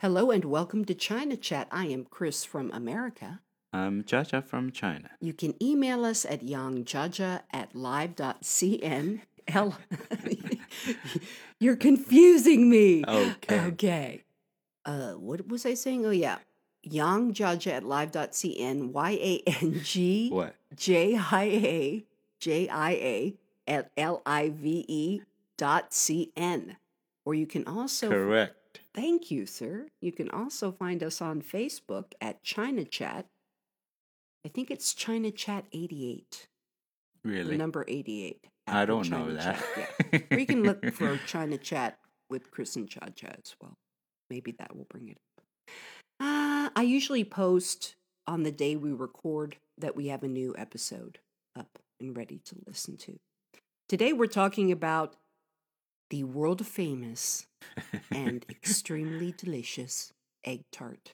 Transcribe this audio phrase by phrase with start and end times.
[0.00, 1.68] Hello and welcome to China Chat.
[1.70, 3.40] I am Chris from America.
[3.72, 5.08] I'm Jaja from China.
[5.20, 9.20] You can email us at yangjaja at live.cn.
[9.48, 9.78] L-
[11.60, 13.04] You're confusing me.
[13.08, 13.60] Okay.
[13.60, 14.24] Okay.
[14.84, 16.04] Uh, what was I saying?
[16.04, 16.38] Oh, yeah.
[16.86, 18.92] Yangjaja at live.cn.
[18.92, 20.56] Y A N G What?
[20.76, 22.04] J I A
[22.38, 23.34] J I A
[23.66, 25.22] at L I V E
[25.56, 26.76] dot C N.
[27.24, 28.55] Or you can also Correct.
[28.96, 29.86] Thank you, sir.
[30.00, 33.26] You can also find us on Facebook at China Chat.
[34.44, 36.46] I think it's China Chat 88,
[37.22, 37.56] the Really?
[37.58, 38.38] number 88.
[38.66, 39.62] I don't know that.
[39.76, 40.20] Chat, yeah.
[40.30, 41.98] Or you can look for China Chat
[42.30, 43.74] with Chris and Jaja as well.
[44.30, 45.44] Maybe that will bring it up.
[46.18, 51.18] Uh, I usually post on the day we record that we have a new episode
[51.54, 53.18] up and ready to listen to.
[53.88, 55.16] Today we're talking about
[56.10, 57.46] the world famous
[58.12, 60.12] and extremely delicious
[60.44, 61.12] egg tart.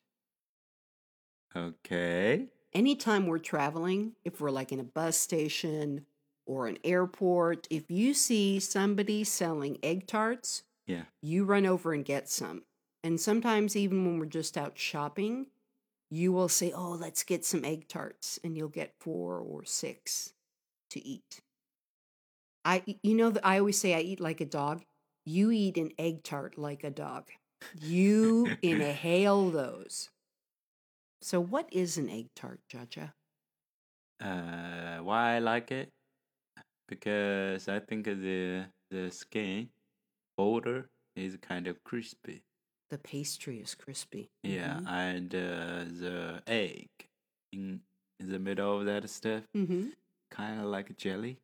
[1.56, 2.48] okay.
[2.74, 6.06] Anytime we're traveling, if we're like in a bus station
[6.46, 11.04] or an airport, if you see somebody selling egg tarts, Yeah.
[11.20, 12.62] you run over and get some.
[13.04, 15.46] And sometimes, even when we're just out shopping,
[16.10, 20.32] you will say, Oh, let's get some egg tarts, and you'll get four or six
[20.90, 21.40] to eat.
[22.64, 24.82] I, you know, I always say I eat like a dog.
[25.24, 27.30] You eat an egg tart like a dog.
[27.80, 30.10] You inhale those.
[31.22, 33.12] So, what is an egg tart, Jaja?
[34.20, 35.90] Uh, why I like it?
[36.88, 39.70] Because I think the the skin
[40.36, 42.42] border is kind of crispy.
[42.90, 44.30] The pastry is crispy.
[44.42, 46.88] Yeah, and uh, the egg
[47.52, 47.80] in
[48.20, 49.90] in the middle of that stuff, Mm-hmm.
[50.30, 51.38] kind of like jelly.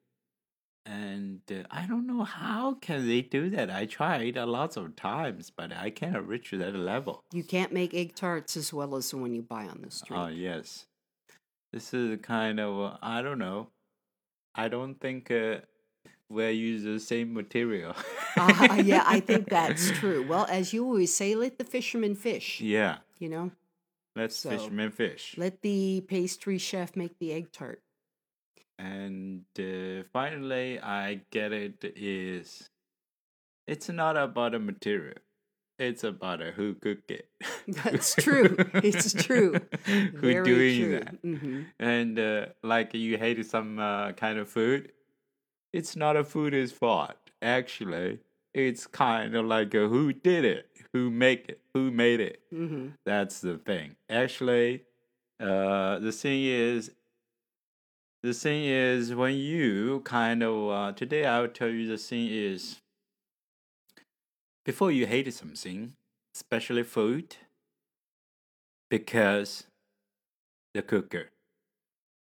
[0.91, 3.71] And uh, I don't know how can they do that.
[3.71, 7.23] I tried a lots of times, but I can't reach that level.
[7.31, 10.17] You can't make egg tarts as well as the one you buy on the street.
[10.17, 10.87] Oh yes,
[11.75, 13.69] this is kind of uh, I don't know.
[14.55, 15.59] I don't think uh,
[16.31, 17.95] we use the same material.
[18.39, 20.27] Ah, yeah, I think that's true.
[20.27, 22.61] Well, as you always say, let the fisherman fish.
[22.63, 23.51] yeah, You know,
[24.17, 25.35] let's So, fisherman fish.
[25.37, 27.83] let the pastry chef make the egg tart.
[28.79, 32.69] And uh, finally, I get it is
[33.67, 35.17] it's not about the material.
[35.79, 37.29] It's about uh, who cook it.
[37.69, 38.57] That's true.
[38.75, 39.61] It's true.
[39.87, 40.91] who Very doing true.
[41.01, 41.15] that?
[41.23, 44.93] hmm And uh, like you hate some uh, kind of food,
[45.73, 47.17] it's not a food's fault.
[47.43, 48.19] Actually,
[48.55, 52.41] it's kind of like a who did it, who make it, who made it.
[52.51, 53.97] hmm That's the thing.
[54.11, 54.85] Actually,
[55.41, 56.91] uh, the thing is,
[58.23, 62.29] the thing is when you kind of uh, today I will tell you the thing
[62.31, 62.81] is
[64.65, 65.95] before you hate something,
[66.35, 67.37] especially food,
[68.91, 69.65] because
[70.75, 71.31] the cooker.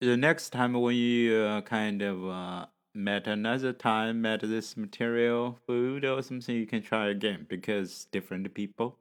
[0.00, 5.59] The next time when you uh, kind of uh, met another time, met this material
[5.66, 8.99] food or something, you can try again because different people.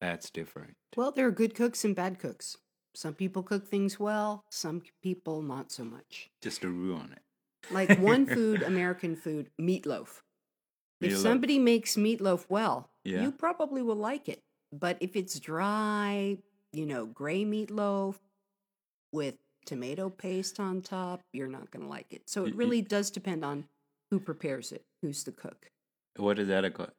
[0.00, 0.74] That's different.
[0.96, 2.58] Well, there are good cooks and bad cooks.
[2.96, 6.30] Some people cook things well, some people not so much.
[6.40, 7.22] Just to ruin it.
[7.70, 10.22] Like one food, American food, meatloaf.
[11.02, 11.16] If Meatloaf.
[11.22, 13.20] somebody makes meatloaf well, Yeah.
[13.22, 14.40] you probably will like it.
[14.72, 16.38] But if it's dry,
[16.72, 18.14] you know, gray meatloaf
[19.12, 19.34] with
[19.66, 22.22] tomato paste on top, you're not going to like it.
[22.30, 23.66] So it really does depend on
[24.10, 25.70] who prepares it, who's the cook.
[26.16, 26.92] What is that called?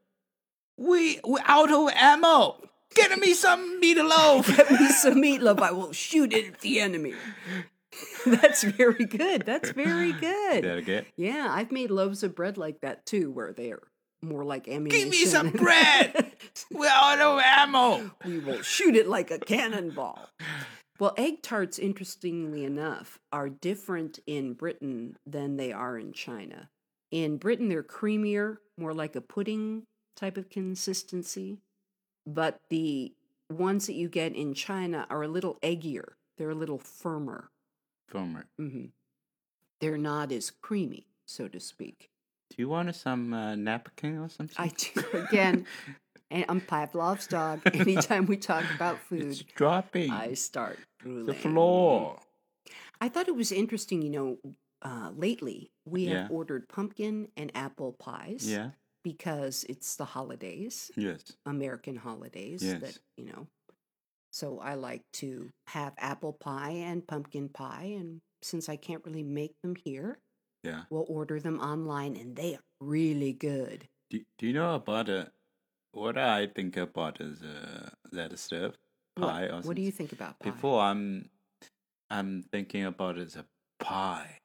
[0.77, 2.61] We we out of ammo.
[2.95, 4.47] Get me some meatloaf.
[4.57, 7.13] Get me some meatloaf, I will shoot it at the enemy.
[8.25, 9.43] That's very good.
[9.45, 10.63] That's very good.
[10.63, 11.05] That good?
[11.15, 13.81] Yeah, I've made loaves of bread like that too, where they're
[14.21, 15.09] more like ammunition.
[15.09, 16.31] Give me some bread.
[16.71, 18.11] We're out of ammo.
[18.25, 20.29] we will shoot it like a cannonball.
[20.99, 26.69] Well, egg tarts, interestingly enough, are different in Britain than they are in China.
[27.11, 29.83] In Britain, they're creamier, more like a pudding
[30.15, 31.59] type of consistency.
[32.27, 33.13] But the
[33.49, 37.49] ones that you get in China are a little eggier, they're a little firmer.
[38.09, 38.45] Former.
[38.57, 38.87] hmm
[39.79, 42.09] They're not as creamy, so to speak.
[42.49, 44.55] Do you want some uh, napkin or something?
[44.57, 45.65] I do, again,
[46.29, 47.61] and I'm Pavlov's dog.
[47.73, 52.19] Anytime we talk about It's food, dropping I start the floor.
[52.99, 54.37] I thought it was interesting, you know,
[54.81, 58.71] uh, lately we have ordered pumpkin and apple pies Yeah.
[59.11, 61.31] Because it's the holidays, Yes.
[61.45, 62.99] American holidays that, Yes.
[63.17, 63.47] you know.
[64.31, 67.95] So I like to have apple pie and pumpkin pie.
[67.99, 70.19] And since I can't really make them here,
[70.63, 70.83] Yeah.
[70.89, 73.87] we'll order them online and they are really good.
[74.09, 75.25] Do, do you know about uh,
[75.93, 78.73] what I think about is uh, that stuff.
[79.15, 79.47] What- Pie.
[79.47, 80.49] or What, do you think about pie?
[80.51, 81.29] Before I'm,
[82.09, 83.45] I'm thinking about it as a
[83.79, 84.41] pie.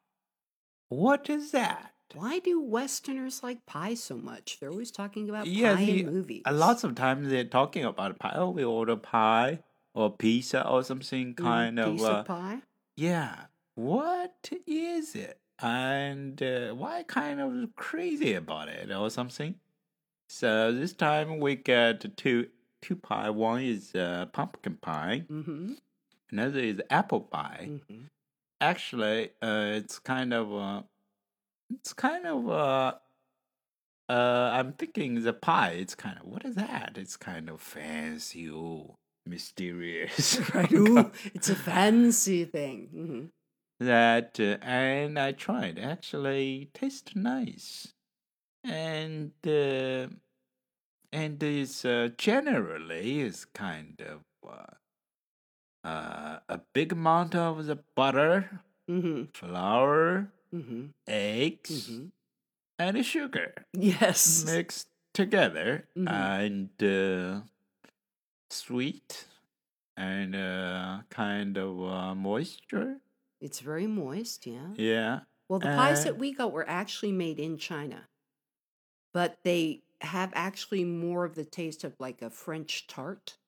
[0.89, 1.92] What is that?
[2.15, 4.59] Why do Westerners like pie so much?
[4.61, 6.43] They're always talking about pie in movies.
[6.47, 8.33] A lots of times they're talking about pie.
[8.37, 9.61] Oh, we order pie
[9.95, 11.93] or pizza or something Mm, kind of.
[11.97, 12.63] piece Uh, pie.
[12.97, 13.47] yeah.
[13.75, 15.39] What is it?
[15.61, 19.55] And uh, why kind of crazy about it or something?
[20.29, 22.49] So this time we get two
[22.81, 23.31] two pie.
[23.31, 25.25] One is uh, pumpkin pie.
[25.31, 25.75] Mm-hmm.
[26.33, 27.69] Another is apple pie.
[27.71, 28.05] mm-hmm.
[28.61, 30.83] Actually, uh, it's kind of uh,
[31.81, 32.93] it's kind of uh,
[34.09, 35.77] uh, I'm thinking the pie.
[35.79, 36.97] It's kind of what is that?
[36.97, 38.95] It's kind of fancy, ooh,
[39.27, 40.41] mysterious.
[40.55, 40.73] Right.
[40.73, 42.89] Ooh, it's a fancy thing.
[42.93, 43.25] hmm
[43.81, 45.79] that uh, and I tried.
[45.79, 47.93] Actually, tastes nice,
[48.65, 50.07] and uh,
[51.13, 58.61] and it's uh, generally is kind of uh, uh, a big amount of the butter,
[58.89, 59.25] mm-hmm.
[59.35, 62.07] flour, hmm eggs, hmm
[62.79, 64.45] and sugar Yes.
[64.47, 66.09] mixed together, Mhm.
[66.09, 67.43] and uh,
[68.51, 69.27] sweet
[69.97, 73.01] and uh, kind of uh, moisture.
[73.41, 74.75] It's very moist, yeah.
[74.77, 75.21] Yeah.
[75.49, 78.09] Well, the pies that we got were actually made in China,
[79.13, 83.39] but they have actually more of the taste of like a French tart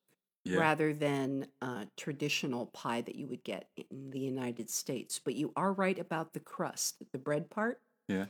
[0.44, 0.58] Yeah.
[0.60, 5.18] rather than a traditional pie that you would get in the United States.
[5.18, 7.80] But you are right about the crust, the bread part.
[8.08, 8.26] Yeah.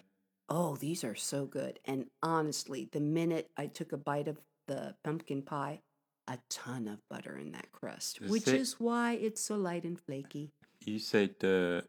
[0.49, 1.81] Oh, these are so good.
[1.87, 4.39] And honestly, the minute I took a bite of
[4.69, 5.81] the pumpkin pie,
[6.29, 9.85] a ton of butter in that crust, Is which it- is why it's so light
[9.85, 10.53] and flaky.
[10.85, 11.83] You said uh,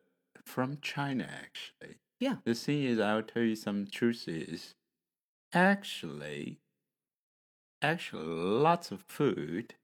[0.45, 1.97] from China, actually.
[2.19, 2.37] Yeah.
[2.45, 4.73] The thing is, I'll tell you some truth is,
[5.53, 6.59] actually,
[7.81, 9.75] actually, lots of food,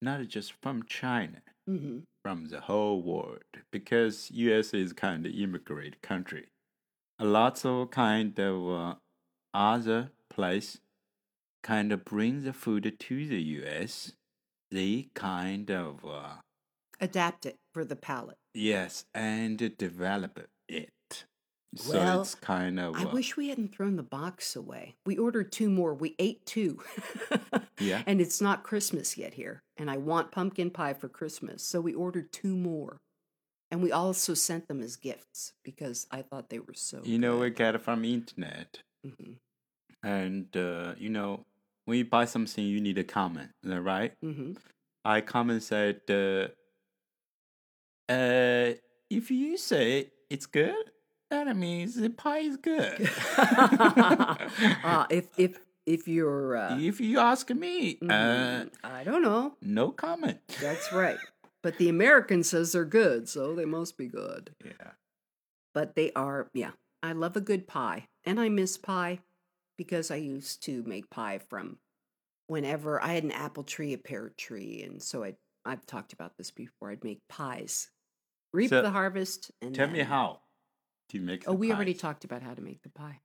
[0.00, 4.74] not just from China, hmm from the whole world, because U.S.
[4.74, 6.48] is kind of immigrant country.
[7.20, 8.94] Lots of kind of uh,
[9.54, 10.78] other place
[11.62, 14.12] kind of bring the food to the U.S.
[14.70, 16.36] They kind of uh,
[17.00, 18.38] Adapt it for the palate.
[18.54, 20.90] Yes, and develop it.
[21.76, 24.96] So Well, it's kind of I uh, wish we hadn't thrown the box away.
[25.04, 25.94] We ordered two more.
[25.94, 26.80] We ate two.
[27.80, 28.02] Yeah.
[28.08, 29.62] And it's not Christmas yet here.
[29.76, 31.62] And I want pumpkin pie for Christmas.
[31.62, 32.96] So we ordered two more.
[33.70, 37.38] And we also sent them as gifts because I thought they were so you know
[37.38, 39.32] we got it from internet, hmm
[40.02, 41.44] and uh, you know
[41.84, 44.12] when you buy something, you need a comment, is that right?
[44.22, 44.52] hmm
[45.04, 46.48] I comment said, uh,
[48.10, 48.72] uh,
[49.10, 50.90] if you say it's good,
[51.30, 53.10] that means the pie is good.
[53.38, 59.54] uh, if if if you're uh, if you ask me, uh, mhm, I don't know.
[59.62, 60.38] no comment.
[60.60, 61.18] That's right.
[61.62, 64.54] But the American says they're good, so they must be good.
[64.64, 64.92] Yeah.
[65.74, 66.70] but they are yeah
[67.02, 69.20] i love a good pie and i miss pie
[69.76, 71.78] because i used to make pie from
[72.48, 75.34] whenever i had an apple tree a pear tree and so i
[75.64, 77.90] i've talked about this before i'd make pies
[78.52, 80.06] reap So, the harvest and Tell me then-
[81.12, 81.44] how to make.
[81.46, 83.20] oh we already talked about how to make the pie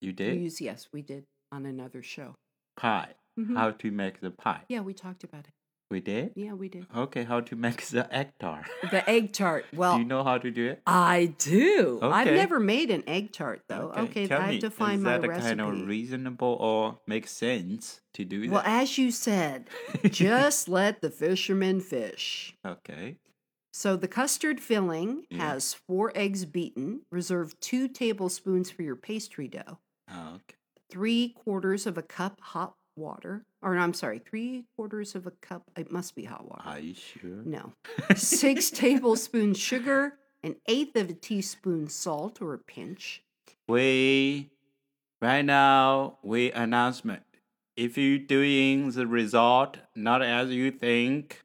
[0.00, 2.34] You we did use yes we did on another show
[2.76, 3.14] pie.
[3.38, 3.56] Mhm.
[3.56, 4.62] How to make the pie?
[4.68, 5.52] yeah we talked about it
[5.90, 6.32] We did.
[6.36, 8.64] yeah we did Okay, how to make the egg tart?
[8.90, 10.82] the egg tart well do you know how to do it?
[10.86, 14.70] i do i've never made an egg tart though okay, tell i me, have to
[14.70, 18.96] find is my that recipe kind of reasonable or make sense to do well as
[18.98, 19.68] you said
[20.04, 22.54] just let the fishermen fish.
[22.64, 23.18] okay.
[23.76, 25.52] So the custard filling Yeah.
[25.52, 27.02] has four eggs beaten.
[27.10, 29.80] Reserve two tablespoons for your pastry dough.
[30.10, 30.56] Oh, okay.
[30.90, 33.44] Three quarters of a cup hot water.
[33.60, 35.64] Or I'm sorry, three quarters of a cup.
[35.76, 36.62] It must be hot water.
[36.64, 37.42] Are you sure?
[37.44, 37.74] No.
[38.16, 43.22] Six tablespoons sugar, an eighth of a teaspoon salt or a pinch.
[43.68, 44.52] We
[45.20, 47.24] right now we announcement.
[47.76, 51.42] If you doing the result not as you think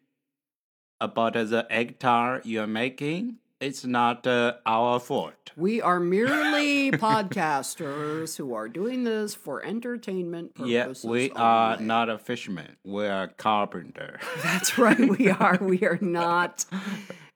[1.01, 5.51] about the egg tart you're making, it's not uh, our fault.
[5.57, 11.03] We are merely podcasters who are doing this for entertainment purposes.
[11.03, 11.85] Yeah, we are only.
[11.85, 12.77] not a fisherman.
[12.85, 14.19] We are a carpenter.
[14.43, 14.97] That's right.
[14.97, 15.57] We are.
[15.59, 16.65] We are not.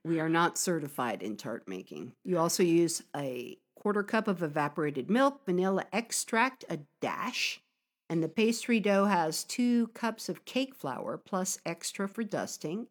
[0.03, 2.13] We are not certified in tart making.
[2.24, 7.62] You also use a quarter cup of evaporated milk, vanilla extract, a dash,
[8.10, 12.88] and the pastry dough has two cups of cake flour plus extra for dusting.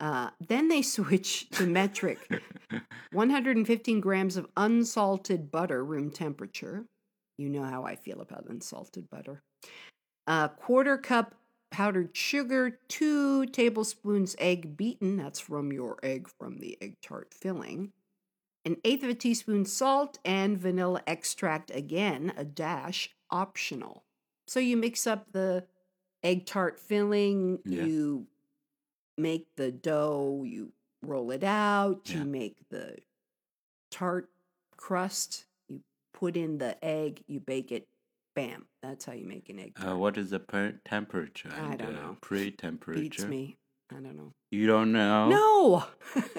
[0.00, 2.18] Uh, then they switch to metric
[3.12, 6.86] 115 grams of unsalted butter, room temperature.
[7.38, 9.42] You know how I feel about unsalted butter.
[10.26, 11.34] A quarter cup
[11.70, 17.92] powdered sugar, two tablespoons egg beaten, that's from your egg from the egg tart filling,
[18.64, 24.04] an eighth of a teaspoon salt, and vanilla extract again, a dash, optional.
[24.46, 25.66] So you mix up the
[26.22, 27.84] egg tart filling, Yeah.
[27.84, 28.26] you
[29.16, 32.96] make the dough, you roll it out, you make the
[33.90, 34.28] tart
[34.76, 35.80] crust, you
[36.12, 37.86] put in the egg, you bake it,
[38.34, 38.66] bam.
[38.82, 39.76] That's how you make an egg.
[39.86, 42.16] Uh, what is the per- temperature I and don't uh, know.
[42.20, 43.00] pre-temperature?
[43.00, 43.56] Beats me.
[43.90, 44.32] I don't know.
[44.50, 45.28] You don't know?
[45.28, 45.84] No.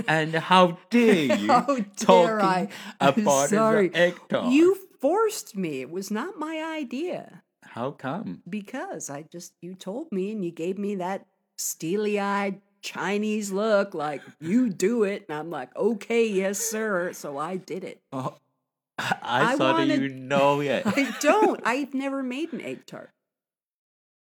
[0.07, 2.67] And how dare you How dare I?
[2.99, 3.89] About sorry.
[3.89, 4.51] the egg tart?
[4.51, 5.81] You forced me.
[5.81, 7.43] It was not my idea.
[7.63, 8.41] How come?
[8.49, 11.27] Because I just you told me and you gave me that
[11.57, 17.57] steely-eyed Chinese look like you do it and I'm like, "Okay, yes, sir." So I
[17.57, 17.99] did it.
[18.13, 18.35] Oh,
[18.99, 19.15] I,
[19.53, 20.83] I thought wanted- you know it.
[20.85, 21.59] I don't.
[21.65, 23.09] I've never made an egg tart.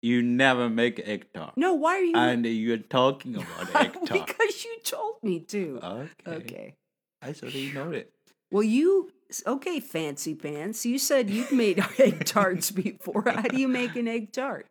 [0.02, 1.54] you never make egg tart.
[1.58, 4.28] No, why are you And you're talking about egg tart.
[4.28, 5.80] Because you told me to.
[5.84, 6.32] okay.
[6.38, 6.76] Okay.
[7.22, 8.12] I thought you know it.
[8.52, 9.12] Well, you
[9.48, 10.86] okay, fancy pants.
[10.86, 13.24] You said you've made egg tarts before.
[13.26, 14.66] How do you make an egg tart?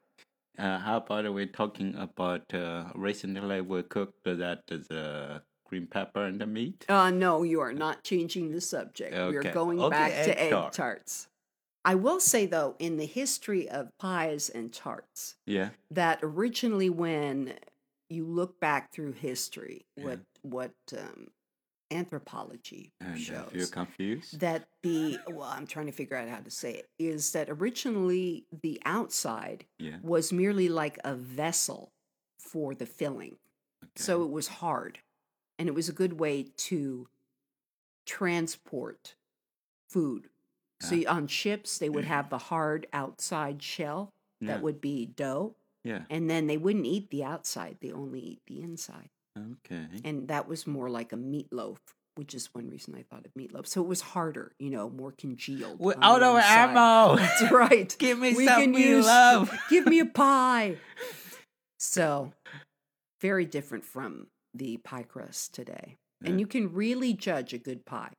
[0.61, 6.39] Uh, how about we talking about uh, recently we cooked that the green pepper and
[6.39, 6.85] the meat?
[6.89, 9.13] Uh no, you are not changing the subject.
[9.31, 10.73] We are going Okay, back to egg egg tart.
[10.75, 11.29] tarts.
[11.83, 15.71] I will say though, in the history of pies and tarts, Yeah.
[15.91, 17.55] that originally when
[18.11, 20.05] you look back through history, Yeah.
[20.05, 21.29] what what um,
[21.91, 26.39] anthropology And if shows you're confused, that the well, I'm trying to figure out how
[26.39, 29.97] to say it is that originally the outside yeah.
[30.03, 31.93] was merely like a vessel
[32.39, 33.37] for the filling.
[33.97, 34.99] So it was hard.
[35.59, 37.09] And it was a good way to
[38.07, 39.15] transport
[39.89, 40.29] food.
[40.81, 41.15] So Ah.
[41.17, 44.61] on ships, they would have the hard outside shell that yeah.
[44.61, 45.57] would be dough.
[45.85, 46.05] yeah.
[46.09, 49.11] And then they wouldn't eat the outside, they only eat the inside.
[49.67, 49.87] Okay.
[50.05, 51.79] And that was more like a meatloaf,
[52.17, 53.67] which is one reason I thought of meatloaf.
[53.67, 55.81] So it was harder, you know, more congealed.
[55.81, 57.17] On out of ammo.
[57.19, 57.95] That's right.
[57.99, 60.77] Give me We some can meat use- Give me a pie.
[61.83, 62.33] So,
[63.23, 65.97] very different from the pie crust today.
[66.21, 66.29] Yeah.
[66.31, 68.13] And you can really judge a good pie.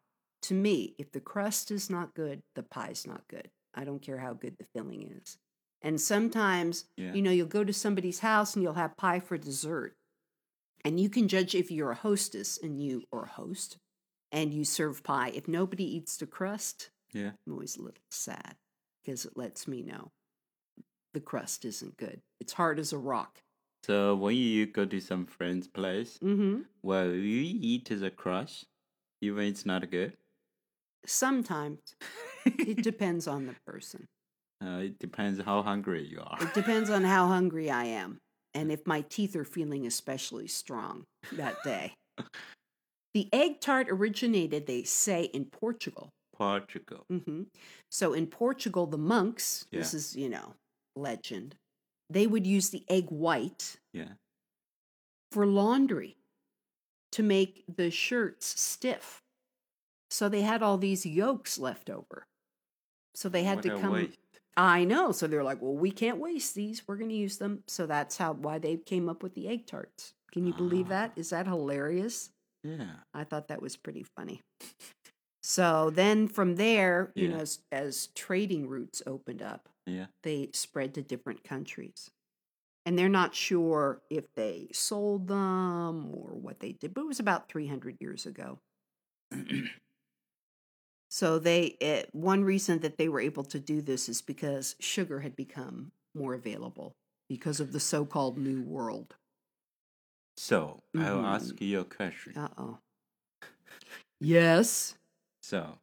[0.44, 3.50] To me, if the crust is not good, the pie's not good.
[3.75, 5.38] I don't care how good the filling is.
[5.84, 7.13] And sometimes, Yeah.
[7.13, 9.96] you know, you'll go to somebody's house and you'll have pie for dessert.
[10.84, 13.78] And you can judge if you're a hostess and you, or a host,
[14.32, 15.32] and you serve pie.
[15.34, 17.32] If nobody eats the crust, Yeah.
[17.46, 18.56] I'm always a little sad
[19.04, 20.12] because it lets me know
[21.14, 22.22] the crust isn't good.
[22.40, 23.42] It's hard as a rock.
[23.84, 26.62] So when you go to some friend's place, Mm-hmm.
[26.82, 28.66] well, you eat the crust,
[29.22, 30.14] even it's not good.
[31.06, 31.80] Sometimes
[32.46, 34.08] it depends on the person.
[34.64, 36.38] Uh, it depends how hungry you are.
[36.42, 38.20] It depends on how hungry I am
[38.53, 41.03] and if my teeth are feeling especially strong
[41.34, 41.93] that day.
[43.13, 46.10] The egg tart originated, they say, in Portugal.
[46.34, 47.03] Portugal.
[47.10, 47.43] hmm
[47.89, 50.53] So in Portugal, the monks, this is, you know,
[50.96, 51.55] legend,
[52.10, 54.13] they would use the egg white Yeah.
[55.31, 56.17] for laundry
[57.12, 59.22] to make the shirts stiff.
[60.10, 62.24] So they had all these yolks left over.
[63.13, 64.13] So they had What to come.
[64.58, 65.12] I know.
[65.12, 66.88] So they're like, well, we can't waste these.
[66.88, 67.63] We're going to use them.
[67.67, 70.13] So that's how why they came up with the egg tarts.
[70.31, 71.13] Can you believe that?
[71.17, 71.22] Ah.
[71.29, 72.29] That hilarious?
[72.63, 72.91] Yeah.
[73.13, 74.41] I thought that was pretty funny.
[75.43, 77.36] So then from there, you Yeah.
[77.36, 80.08] know, as, as trading routes opened up, Yeah.
[80.24, 82.12] they spread to different countries.
[82.86, 87.20] And they're not sure if they sold them or what they did, but it was
[87.20, 88.60] about 300 years ago.
[91.12, 95.20] So they eh, one reason that they were able to do this is because sugar
[95.20, 96.96] had become more available
[97.30, 99.15] because of the so-called new world.
[100.36, 101.25] So I'll Mhm.
[101.25, 102.34] ask you a question.
[102.36, 102.80] Uh-oh.
[104.20, 104.96] Yes.
[105.41, 105.80] So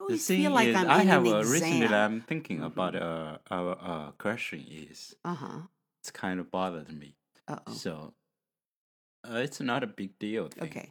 [0.00, 2.66] I the thing feel like is, I'm I have a reason that I'm thinking Mhm.
[2.66, 5.66] about uh, our uh, question is Uh-huh.
[6.02, 7.16] it's kind of bothered me.
[7.48, 7.82] Uh-oh.
[7.82, 8.14] So
[9.28, 10.48] uh, it's not a big deal.
[10.48, 10.64] Thing.
[10.70, 10.90] Okay.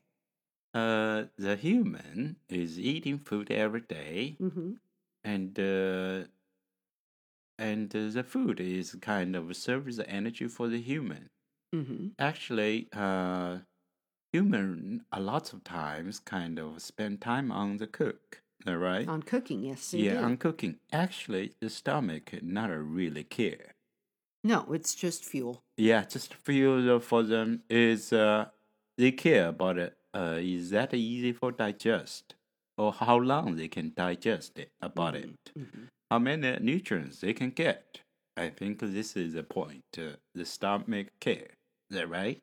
[0.75, 4.71] Uh, the human is eating food every day, Mm-hmm.
[5.23, 6.27] and uh,
[7.57, 11.29] and uh, the food is kind of serves the energy for the human.
[11.73, 12.07] Mm-hmm.
[12.19, 13.59] Actually, uh,
[14.33, 19.07] human a lot of times kind of spend time on the cook, all right?
[19.07, 19.93] On cooking, yes.
[19.93, 20.77] yeah, on cooking.
[20.91, 23.75] Actually, the stomach not really care.
[24.43, 25.63] No, it's just fuel.
[25.77, 28.45] Yeah, just fuel for them is uh,
[28.97, 29.97] they care about it.
[30.15, 32.35] Uh, is that easy for digest,
[32.77, 35.29] or how long they can digest it about it?
[35.57, 35.89] Mhm.
[36.09, 37.99] How many nutrients they can get?
[38.37, 39.83] I think this is the point.
[39.97, 41.51] Uh, the stomach care.
[41.89, 42.41] Is that right?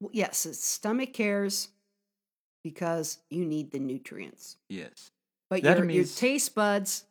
[0.00, 1.68] Well, yes, it's stomach cares
[2.62, 4.56] because you need the nutrients.
[4.68, 5.10] Yes.
[5.48, 7.04] But That your, your taste buds,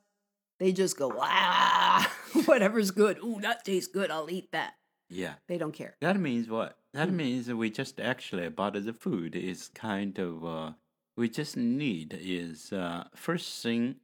[0.60, 2.12] they just go, ah,
[2.46, 3.17] whatever's good.
[3.20, 4.12] Ooh, that tastes good.
[4.12, 4.75] I'll eat that.
[5.13, 5.36] Yeah.
[5.48, 5.96] They don't care.
[6.01, 6.77] That means what?
[6.93, 7.15] That Mm.
[7.15, 10.74] means we just actually about the food is kind of uh,
[11.15, 14.00] we just need is uh, first thing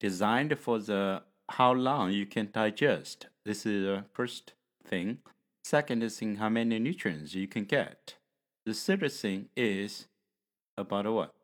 [0.00, 3.26] designed for the how long you can digest.
[3.44, 5.18] This is the first thing.
[5.64, 8.16] Second is thing how many nutrients you can get.
[8.66, 10.08] The third thing is
[10.76, 11.34] about what?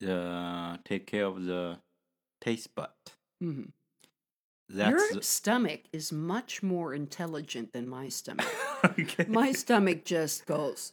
[0.00, 1.78] The take care of the
[2.40, 2.90] taste bud.
[3.40, 3.64] hmm
[4.68, 8.46] That's Your stomach is much more intelligent than my stomach.
[8.84, 9.26] okay.
[9.28, 10.92] my stomach just goes,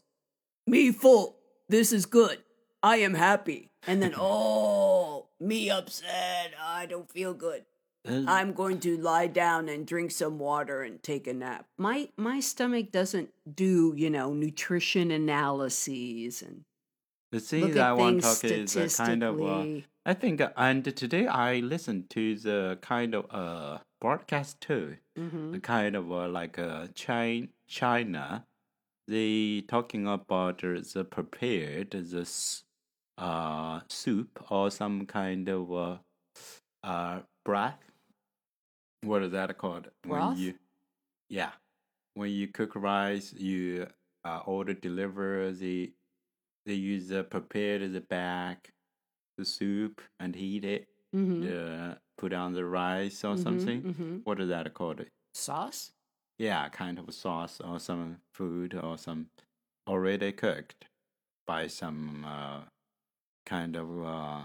[0.68, 1.38] me full.
[1.70, 2.40] This is good.
[2.82, 3.72] I am happy.
[3.88, 6.54] And then, oh, me upset.
[6.62, 7.66] I don't feel good.
[8.06, 11.68] I'm going to lie down and drink some water and take a nap.
[11.78, 16.66] My my stomach doesn't do, you know, nutrition analyses and
[17.34, 19.66] the thing that I want to talk is a kind of uh.
[20.06, 25.54] I think, uh, and today I listened to the kind of uh broadcast too, Mhm.
[25.54, 28.46] the kind of uh, like uh China, China,
[29.08, 32.64] they talking about the prepared this
[33.18, 35.98] uh soup or some kind of uh
[36.84, 37.80] uh broth.
[39.04, 39.90] What is that called?
[40.04, 40.30] Broth?
[40.30, 40.54] When you,
[41.30, 41.52] yeah,
[42.16, 43.88] when you cook rice, you
[44.26, 45.94] uh, order deliver the
[46.66, 48.58] they use the prepared the bag,
[49.38, 50.88] the soup and heat it.
[51.14, 51.52] Mhm.
[51.52, 53.84] Uh, put on the rice or Mhm, something.
[53.84, 54.22] mhm.
[54.24, 55.06] What is that called?
[55.34, 55.92] Sauce?
[56.38, 59.30] Yeah, kind of a sauce or some food or some
[59.88, 60.86] already cooked
[61.48, 62.62] by some uh,
[63.46, 64.44] kind of uh,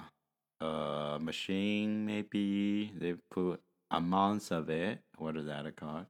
[0.65, 2.07] uh, machine.
[2.07, 3.61] Maybe they put
[3.91, 5.01] amounts of it.
[5.19, 6.07] What is that called?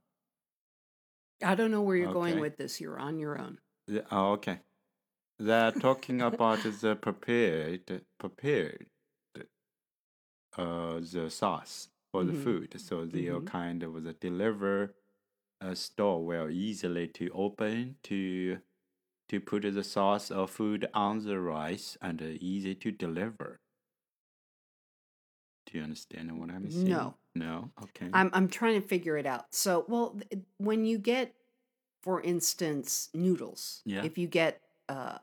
[1.42, 2.80] I don't know where you're going with this.
[2.80, 3.58] You're on your own.
[4.10, 4.60] Oh, okay.
[5.38, 8.90] They're talking about the prepared, prepared,
[10.56, 12.34] uh, the sauce for the Mhm.
[12.34, 12.78] food.
[12.80, 13.42] So they'll Mhm.
[13.42, 14.94] kind of the deliver
[15.60, 18.60] a store will easily to open to
[19.28, 23.60] to put the sauce or food on the rice and uh, easy to deliver.
[25.66, 27.14] Do you understand what I'm saying?
[27.14, 27.18] No.
[27.34, 27.72] No.
[27.80, 28.12] Okay.
[28.12, 29.54] I'm I'm trying to figure it out.
[29.54, 31.34] So, well, th- when you get,
[32.02, 34.02] for instance, noodles, Yeah.
[34.02, 35.18] if you get uh,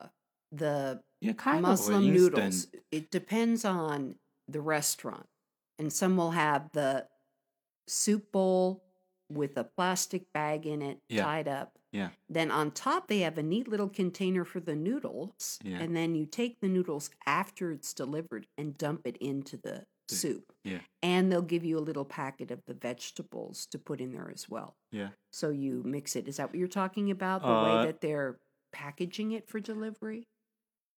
[0.51, 4.15] the yeah, kind Muslim noodles, it depends on
[4.47, 5.27] the restaurant,
[5.79, 7.07] and some will have the
[7.87, 8.83] soup bowl
[9.29, 11.23] with a plastic bag in it Yeah.
[11.23, 11.71] tied up.
[11.91, 12.09] Yeah.
[12.29, 15.79] Then on top, they have a neat little container for the noodles, Yeah.
[15.79, 20.15] and then you take the noodles after it's delivered and dump it into the The-
[20.15, 20.53] soup.
[20.63, 20.81] Yeah.
[21.01, 24.47] And they'll give you a little packet of the vegetables to put in there as
[24.47, 24.75] well.
[24.91, 25.09] Yeah.
[25.31, 26.27] So you mix it.
[26.27, 27.41] Is that what you're talking about?
[27.41, 28.39] The Uh, way that they're
[28.75, 30.27] packaging it for delivery?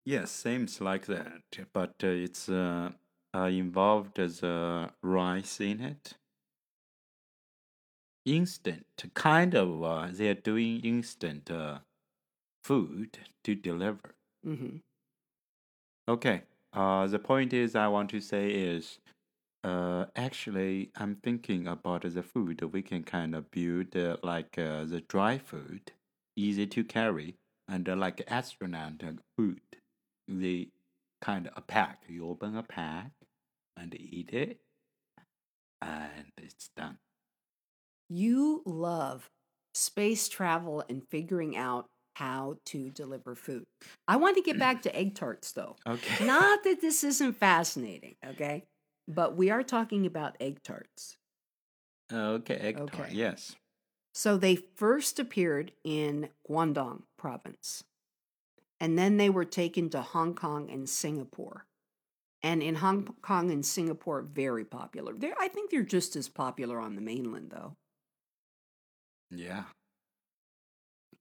[0.05, 2.93] Yes, seems like that, but uh, it's uh,
[3.35, 6.15] uh, involved as uh, rice in it.
[8.25, 8.85] Instant,
[9.15, 9.83] kind of.
[9.83, 11.79] Uh, they're doing instant uh,
[12.63, 14.15] food to deliver.
[14.45, 14.77] Mm-hmm.
[16.07, 16.43] Okay.
[16.73, 18.99] Uh, the point is, I want to say is,
[19.63, 24.85] uh, actually, I'm thinking about the food we can kind of build uh, like uh,
[24.85, 25.91] the dry food,
[26.35, 29.01] easy to carry, and uh, like astronaut
[29.37, 29.61] food.
[30.27, 30.69] The
[31.21, 32.03] kind of a pack.
[32.07, 33.11] You open a pack
[33.77, 34.59] and eat it,
[35.81, 36.97] and it's done.
[38.09, 39.29] You love
[39.73, 43.63] space travel and figuring out how to deliver food.
[44.07, 45.75] I want to get back to egg tarts though.
[45.87, 46.25] Okay.
[46.25, 48.63] Not that this isn't fascinating, okay?
[49.07, 51.15] But we are talking about egg tarts.
[52.11, 52.55] okay.
[52.55, 52.93] Egg tart.
[52.93, 53.09] Okay.
[53.13, 53.55] Yes.
[54.17, 57.83] So they first appeared in Guangdong province.
[58.79, 61.67] And then they were taken to Hong Kong and Singapore.
[62.41, 65.13] And in Hong Kong and Singapore, very popular.
[65.13, 67.75] They're, I think they're just as popular on the mainland, though.
[69.29, 69.65] Yeah.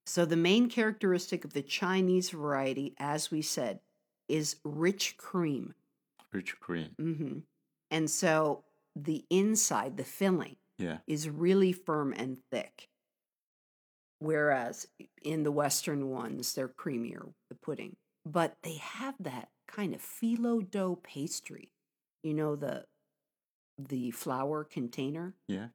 [0.06, 3.80] So the main characteristic of the Chinese variety, as we said,
[4.26, 5.74] is rich cream.
[6.32, 6.96] Rich cream.
[6.98, 7.38] Mm-hmm.
[7.90, 10.98] And so the inside, the filling, Yeah.
[11.06, 12.88] is really firm and thick.
[14.18, 14.86] Whereas
[15.22, 17.96] in the Western ones, they're creamier, the pudding.
[18.24, 21.70] But they have that kind of phyllo dough pastry.
[22.22, 22.84] You know, the
[23.78, 25.34] the flour container.
[25.48, 25.68] Yeah.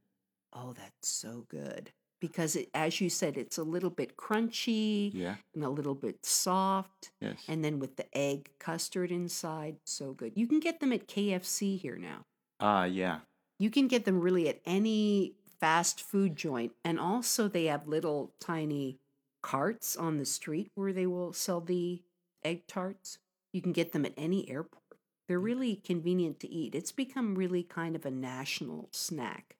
[0.54, 1.92] Oh, that's so good.
[2.20, 5.36] Because it, as you said, it's a little bit crunchy Yeah.
[5.56, 7.12] and a little bit soft.
[7.22, 7.38] Yes.
[7.48, 10.34] And then with the egg custard inside, so good.
[10.36, 12.26] You can get them at KFC here now.
[12.60, 13.20] Ah, yeah.
[13.62, 16.72] You can get them really at any fast food joint.
[16.84, 18.98] And also, they have little tiny
[19.44, 22.02] carts on the street where they will sell the
[22.44, 23.20] egg tarts.
[23.54, 24.82] You can get them at any airport.
[25.28, 25.44] They're mm.
[25.44, 26.74] really convenient to eat.
[26.74, 29.58] It's become really kind of a national snack,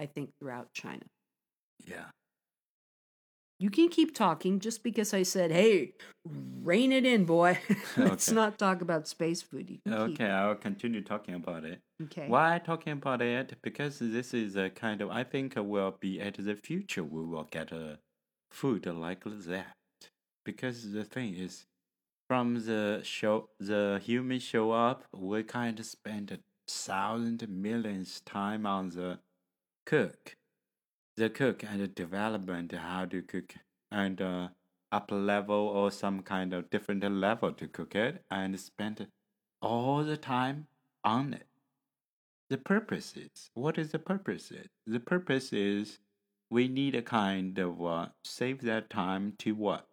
[0.00, 1.04] I think, throughout China.
[1.86, 2.06] Yeah.
[3.64, 5.94] You can keep talking just because I said, hey,
[6.62, 7.58] rein it in, boy.
[7.96, 8.34] Let's Okay.
[8.34, 9.68] not talk about space food.
[9.68, 9.90] Can keep.
[9.90, 11.80] Okay, I'll continue talking about it.
[12.02, 12.28] Okay.
[12.28, 13.54] Why talking about it?
[13.62, 17.24] Because this is a kind of I think uh, will be at the future we
[17.24, 18.00] will get a
[18.50, 19.72] food like that.
[20.44, 21.64] Because the thing is,
[22.28, 28.66] from the show, the human show up, we kind of spend a thousand millions time
[28.66, 29.20] on the
[29.86, 30.34] cook,
[31.16, 33.54] the cook and the development how to cook
[33.90, 34.48] and uh,
[34.90, 39.06] up level or some kind of different level to cook it and spend
[39.60, 40.66] all the time
[41.04, 41.46] on it.
[42.50, 44.50] The purpose is what is the purpose?
[44.50, 45.98] Is the purpose is
[46.50, 49.88] we need a kind of uh, save that time to what?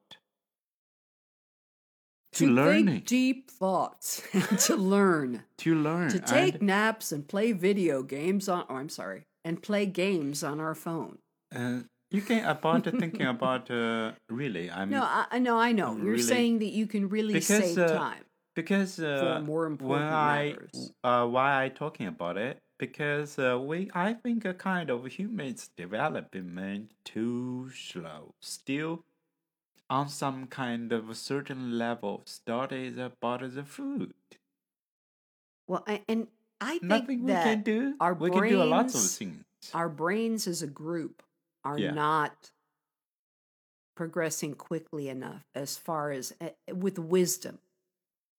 [2.33, 3.03] To, to learning.
[3.05, 5.43] deep thoughts and to learn.
[5.57, 9.61] to learn to take and, naps and play video games on oh I'm sorry, and
[9.61, 11.19] play games on our phone.
[11.55, 15.95] uh, you can about thinking about uh, really i'm No, I I know, I know.
[15.97, 18.25] You're saying that you can really Because, save uh, time.
[18.55, 20.91] because uh, more important I matters.
[21.03, 25.69] uh, why I talking about it because uh, we I think a kind of humans
[25.77, 29.03] development too slow still
[29.89, 34.13] on some kind of a certain level studies about the food
[35.67, 36.27] Well, I, and
[36.61, 39.17] I think nothing we that can do our we can do a lot of brains
[39.17, 39.43] things
[39.73, 41.23] our brains as a group
[41.63, 41.91] are Yeah.
[41.91, 42.51] not
[43.95, 47.59] progressing quickly enough as far as uh, with wisdom.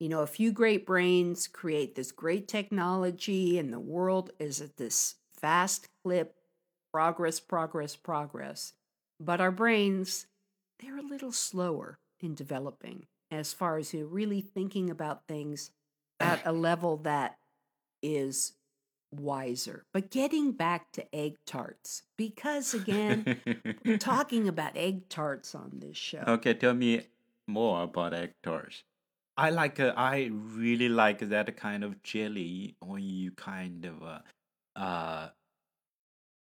[0.00, 4.76] You know, a few great brains create this great technology, and the world is at
[4.76, 6.34] this fast clip
[6.92, 8.72] progress, progress, progress.
[9.20, 10.26] But our brains,
[10.80, 15.70] they're a little slower in developing as far as you really thinking about things
[16.20, 17.38] at a level that
[18.02, 18.52] is
[19.10, 19.84] wiser.
[19.92, 23.26] But getting back to egg tarts, because again,
[23.98, 26.24] talking about egg tarts on this show.
[26.26, 27.02] okay tell me
[27.46, 28.84] more about egg tarts
[29.36, 34.18] I like uh, I really like that kind of jelly when you kind of uh,
[34.76, 35.30] uh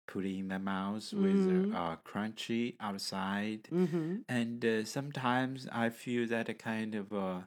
[0.08, 1.74] put it in the mouth with Mhm.
[1.74, 7.42] uh, uh crunchy outside hmm and uh, sometimes I feel that a kind of uh,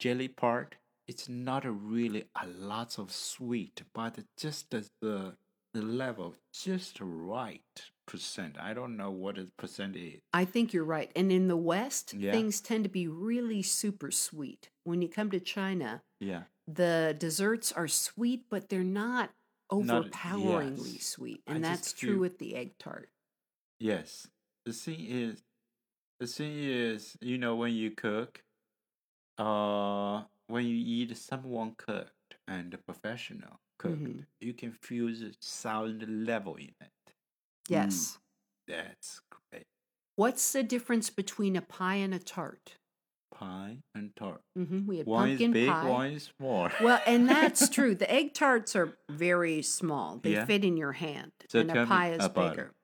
[0.00, 5.36] jelly part it's not really a lot of sweet but just the
[5.72, 10.84] the level just right percent I don't know what the percent is I think you're
[10.84, 11.10] right.
[11.16, 12.32] And in the West, Yeah.
[12.32, 14.68] things tend to be really super sweet.
[14.84, 19.30] When you come to China, yeah the desserts are sweet, but they're not
[19.70, 21.06] overpoweringly yes.
[21.06, 21.42] sweet.
[21.46, 23.10] And just that's true with the egg tart.
[23.78, 24.28] Yes.
[24.64, 25.42] The thing is,
[26.20, 28.42] the thing is, you know, when you cook,
[29.38, 34.26] uh, when you eat someone cooked and professional cooked, Mhm.
[34.40, 36.90] you can feel the sound level in it.
[37.68, 38.18] Yes.
[38.66, 39.66] That's great.
[40.16, 42.76] What's the difference between a pie and a tart?
[43.32, 44.42] Pie and tart.
[44.54, 45.88] hmm We had One is big, pie.
[45.88, 46.70] one is small.
[46.80, 47.94] Well, and that's true.
[47.94, 50.18] The egg tarts are very small.
[50.18, 50.44] They Yeah.
[50.46, 51.32] fit in your hand.
[51.50, 52.50] So and a pie is about it.
[52.56, 52.74] bigger.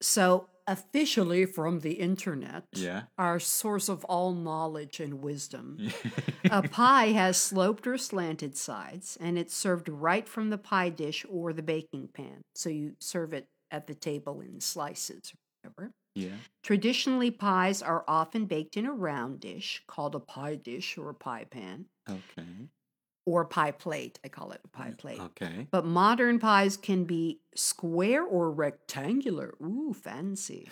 [0.00, 3.04] So, officially from the internet, yeah.
[3.18, 5.78] our source of all knowledge and wisdom,
[6.50, 11.26] a pie has sloped or slanted sides, and it's served right from the pie dish
[11.28, 12.42] or the baking pan.
[12.54, 15.92] So you serve it at the table in slices or whatever.
[16.14, 16.36] yeah.
[16.62, 21.14] Traditionally, pies are often baked in a round dish called a pie dish or a
[21.14, 22.68] pie pan Okay.
[23.28, 24.18] Or pie plate.
[24.24, 25.20] I call it a pie mm, plate.
[25.20, 25.66] Okay.
[25.70, 29.54] But modern pies can be square or rectangular.
[29.62, 30.70] Ooh, fancy.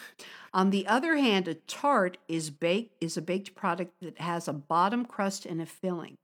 [0.54, 4.54] On the other hand, a tart is baked is a baked product that has a
[4.54, 6.16] bottom crust and a filling.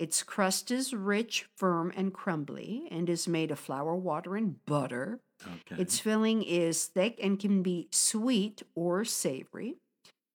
[0.00, 5.20] Its crust is rich, firm, and crumbly, and is made of flour, water, and butter.
[5.46, 5.80] Okay.
[5.80, 9.76] Its filling is thick and can be sweet or savory.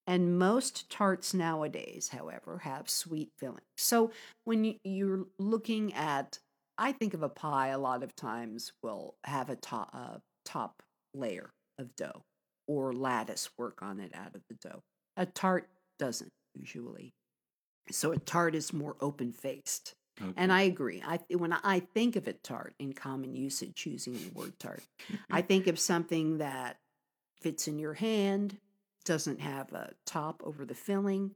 [0.07, 3.65] And most tarts nowadays, however, have sweet filling.
[3.75, 4.11] So
[4.45, 6.39] when you- you're looking at,
[6.77, 10.81] I think of a pie a lot of times will have a top, a top
[11.13, 12.23] layer of dough
[12.67, 14.81] or lattice work on it out of the dough.
[15.17, 17.13] A tart doesn't usually.
[17.91, 19.93] So a tart is more open faced.
[20.21, 20.33] okay.
[20.37, 21.01] And I agree.
[21.05, 24.83] I when I think of a tart in common usage, using the word tart,
[25.29, 26.77] I think of something that
[27.41, 28.57] fits in your hand,
[29.07, 31.31] doesn't have a top over the filling,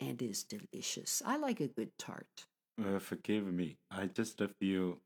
[0.00, 1.22] and is delicious.
[1.24, 2.26] I like a good tart.
[2.78, 3.76] Uh, forgive me.
[3.90, 4.98] I just feel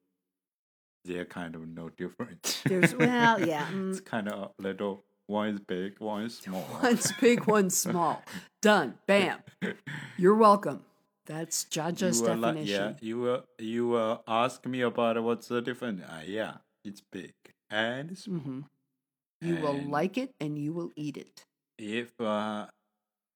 [1.05, 2.62] they're kind of no different.
[2.64, 3.66] There's well, yeah.
[3.68, 5.05] it's mm, kind of a little.
[5.27, 6.66] One is big, one is small.
[6.83, 8.23] One's big, one's small.
[8.62, 8.94] Done.
[9.07, 9.38] Bam.
[10.16, 10.83] You're welcome.
[11.27, 12.96] That's Jaja's will like, definition.
[13.01, 16.03] yeah, you will you will ask me about what's the difference.
[16.03, 17.35] Uh, yeah, it's big
[17.70, 18.40] and small.
[18.40, 18.61] hmm
[19.40, 21.44] You will like it and you will eat it.
[21.81, 22.66] If uh,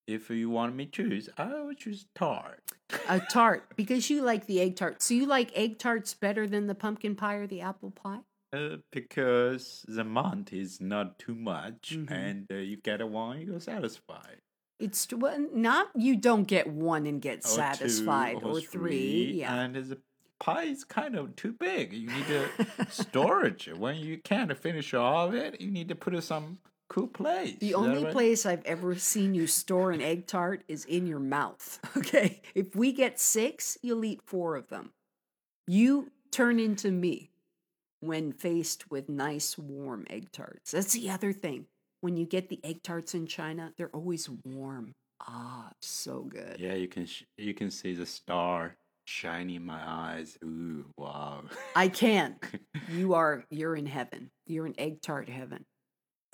[0.07, 2.61] if you want me to choose, I would choose tart.
[3.09, 5.01] A tart because you like the egg tart.
[5.03, 8.21] So you like egg tarts better than the pumpkin pie or the apple pie?
[8.53, 12.11] Uh, because the amount is not too much, Mhm.
[12.11, 14.39] and uh, you get one, you're satisfied.
[14.79, 19.33] It's well, not you don't get one and get Or satisfied or, three.
[19.41, 19.55] Yeah.
[19.55, 19.99] and the
[20.39, 21.95] pie is kind of too big.
[21.95, 22.49] You need to
[22.91, 23.79] storage it.
[23.79, 26.59] When you can't finish all of it, you need to put some
[26.95, 27.57] cool place.
[27.59, 28.13] The only right?
[28.13, 31.81] place I've ever seen you store an egg tart is in your mouth.
[31.97, 32.43] Okay.
[32.55, 34.91] If we get six, you'll eat four of them.
[35.67, 37.31] You turn into me
[38.01, 40.73] when faced with nice, warm egg tarts.
[40.73, 41.67] That's the other thing.
[42.03, 44.93] When you get the egg tarts in China, they're always warm.
[45.21, 46.57] Ah, so good.
[46.59, 48.77] Yeah, you can sh- you can see the star
[49.07, 50.37] shining in my eyes.
[50.45, 51.45] Ooh, wow.
[51.75, 52.37] I can.
[52.91, 54.31] You are you're in heaven.
[54.47, 55.65] You're in egg tart heaven.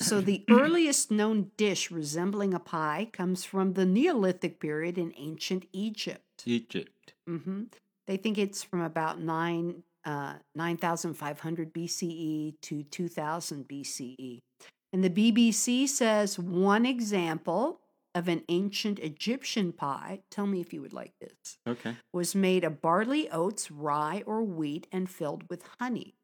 [0.01, 5.67] So the earliest known dish resembling a pie comes from the Neolithic period in ancient
[5.73, 6.43] Egypt.
[6.47, 7.13] Egypt.
[7.27, 7.65] hmm
[8.07, 13.69] They think it's from about nine uh, nine thousand five hundred BCE to two thousand
[13.69, 14.39] BCE,
[14.93, 17.81] and the BBC says one example
[18.15, 20.23] of an ancient Egyptian pie.
[20.31, 21.97] Tell me if you would like this Okay.
[22.13, 26.15] was made of barley, oats, rye, or wheat and filled with honey.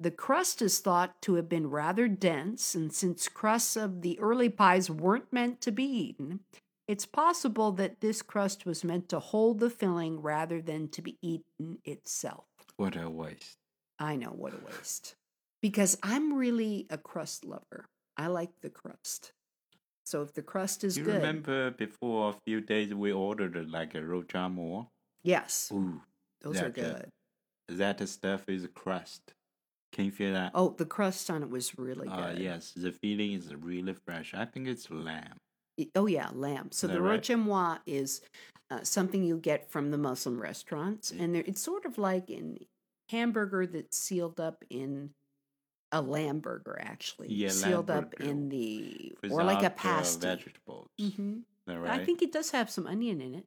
[0.00, 4.48] The crust is thought to have been rather dense, and since crusts of the early
[4.48, 6.40] pies weren't meant to be eaten,
[6.88, 11.16] it's possible that this crust was meant to hold the filling rather than to be
[11.22, 12.44] eaten itself.
[12.76, 13.56] What a waste.
[13.98, 15.14] I know what a waste.
[15.62, 17.86] Because I'm really a crust lover.
[18.16, 19.32] I like the crust.
[20.04, 23.62] So if the crust is you good, remember before a few days we ordered uh,
[23.66, 24.88] like a roujiamo?
[25.22, 26.02] yes, Ooh,
[26.42, 27.08] those are that, uh, good.
[27.68, 29.32] that stuff is crust.
[29.94, 30.50] Can you feel that?
[30.54, 32.18] Oh, the crust on it was really good.
[32.18, 34.34] Uh, yes, the feeling is really fresh.
[34.34, 35.36] I think it's lamb.
[35.94, 36.70] Oh yeah, lamb.
[36.72, 37.22] So the right?
[37.22, 38.20] roujiamo is
[38.70, 41.22] uh, something you get from the Muslim restaurants, Yeah.
[41.22, 42.58] and it's sort of like an
[43.08, 45.10] hamburger that's sealed up in
[45.92, 47.28] a lamb burger, actually.
[47.32, 50.26] Yeah, sealed up in the or like a uh, pasty.
[50.26, 50.88] vegetables.
[51.00, 52.00] hmm right?
[52.00, 53.46] I think it does have some onion in it.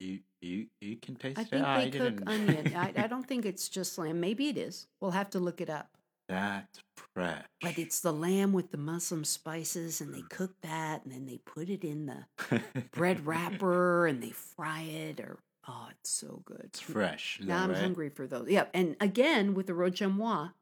[0.00, 1.48] You you you can taste I it.
[1.50, 2.28] think I they cook didn't.
[2.34, 2.76] onion.
[2.76, 4.20] I, I don't think it's just lamb.
[4.20, 4.86] Maybe it is.
[5.00, 5.90] We'll have to look it up.
[6.28, 6.80] That's
[7.14, 7.44] fresh.
[7.62, 11.38] But it's the lamb with the Muslim spices, and they cook that, and then they
[11.38, 12.60] put it in the
[12.92, 17.40] bread wrapper and they fry it or oh it's so good it's fresh.
[17.42, 17.78] Now i'm right?
[17.78, 20.52] hungry for those yeah and again with the roujiamo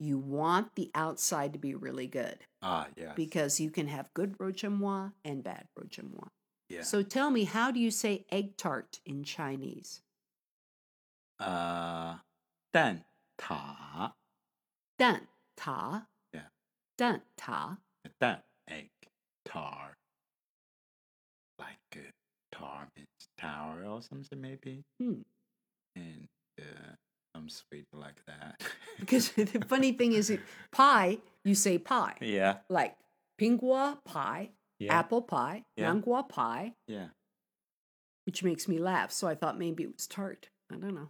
[0.00, 3.12] you want the outside to be really good Ah, yeah.
[3.14, 6.26] because you can have good roujiamo and bad roujiamo
[6.69, 6.81] yeah.
[6.83, 10.01] so tell me how do you say egg tart in chinese
[11.39, 12.15] uh,
[12.71, 13.03] 蛋
[13.37, 14.13] 挞
[14.97, 16.47] dan ta Yeah.
[16.97, 17.77] dan ta
[18.19, 18.89] 蛋 egg
[19.45, 19.95] tar.
[21.59, 22.11] Like uh,
[22.51, 25.21] tar means tower or something maybe, hmm.
[25.95, 26.27] and
[26.59, 26.95] uh,
[27.35, 28.61] some sweet like that.
[28.99, 30.39] because the funny thing is it
[30.71, 32.95] pie you say pie yeah, like
[33.39, 34.49] pingua pie
[34.79, 35.91] yeah, apple pie Yeah.
[35.91, 37.09] nangua pie yeah.
[38.25, 39.11] which makes me laugh.
[39.11, 40.49] So I thought maybe it was tart.
[40.71, 41.09] I don't know.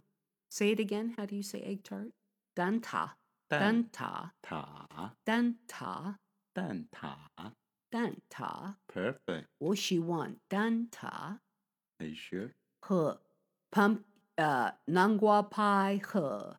[0.50, 1.14] Say it again.
[1.16, 2.12] How do you say egg tart?
[2.56, 3.16] Dan ta,
[3.50, 6.18] 蛋 dan ta, 挞 dan ta,
[6.54, 7.52] 蛋挞
[7.90, 8.76] dan ta。
[8.88, 9.46] perfect.
[9.58, 11.38] 我喜欢蛋挞
[11.98, 12.50] Are you sure?
[12.80, 13.20] 和
[13.70, 14.02] pump
[14.36, 16.56] 呃南瓜 pie 和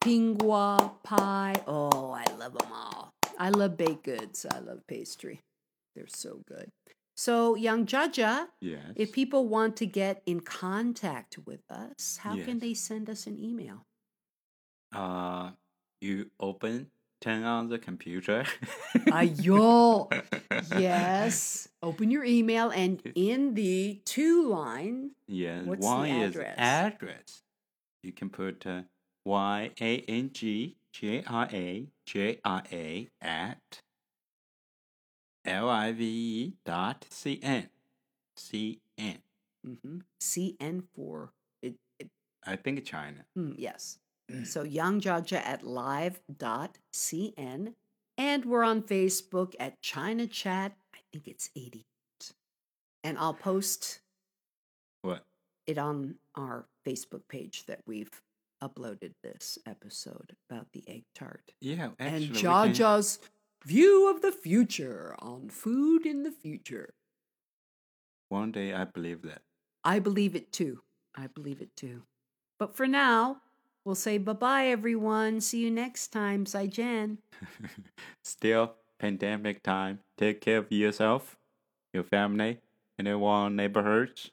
[0.00, 1.54] 苹果 pie.
[1.66, 3.12] Oh, I love them all.
[3.38, 4.44] I love baked goods.
[4.46, 5.40] I love pastry.
[5.95, 6.71] They're so good.
[7.15, 8.81] So, young Jaja, Yes.
[8.95, 13.37] If people want to get in contact with us, how can they send us an
[13.39, 13.85] email?
[14.93, 15.51] uh,
[16.01, 16.87] you open,
[17.21, 18.43] turn on the computer.
[19.09, 20.11] Ayo.
[20.79, 21.67] yes.
[21.81, 26.55] Open your email and in the two line, Yeah, What's the one is address?
[26.57, 27.41] address.
[28.01, 28.81] You can put uh,
[29.25, 33.81] Y A N G J R A J R A at
[35.45, 37.69] L I V E dot C N.
[38.35, 39.19] C N.
[39.65, 42.09] mhm, CN for it, it,
[42.45, 43.25] I think China.
[43.35, 43.99] hmm, yes.
[44.45, 47.73] So yangjaja at live dot cn,
[48.17, 50.73] And we're on Facebook at China Chat.
[50.95, 51.85] I think it's eighty,
[53.03, 53.99] And I'll post
[55.01, 55.25] What?
[55.67, 58.21] it on our Facebook page that we've
[58.63, 62.73] uploaded this episode about the egg tart Yeah, actually, and Jaw can-
[63.65, 66.93] view of the future on food in the future.
[68.29, 69.41] One day, I believe that.
[69.83, 70.81] I believe it too.
[71.15, 72.03] I believe it too.
[72.59, 73.41] But for now,
[73.85, 75.41] we'll say bye bye, everyone.
[75.41, 76.45] See you next time.
[76.45, 77.17] Zai jian.
[78.23, 79.99] Still, pandemic time.
[80.17, 81.37] Take care of yourself,
[81.93, 82.59] your family,
[82.99, 84.31] anyone neighborhoods,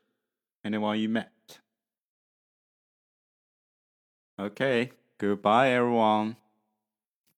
[0.64, 1.60] anyone you met.
[4.38, 6.36] Okay, goodbye, everyone.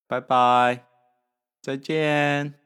[0.09, 0.83] Bye bye.
[1.63, 2.62] 再见。